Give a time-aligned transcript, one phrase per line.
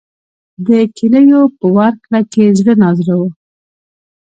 [0.67, 3.23] د کیلیو په ورکړه کې زړه نازړه و.